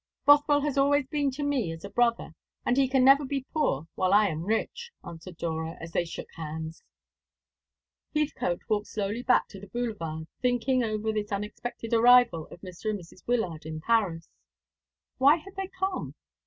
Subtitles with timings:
[0.25, 2.31] "Bothwell has always been to me as a brother
[2.65, 6.33] and he can never be poor while I am rich," answered Dora, as they shook
[6.37, 6.81] hands.
[8.15, 12.89] Heathcote walked slowly back to the Boulevard, thinking over this unexpected arrival of Mr.
[12.89, 13.27] and Mrs.
[13.27, 14.27] Wyllard in Paris.
[15.19, 16.15] Why had they come?